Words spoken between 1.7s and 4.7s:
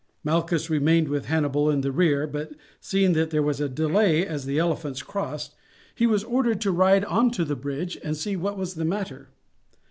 the rear, but seeing that there was a delay as the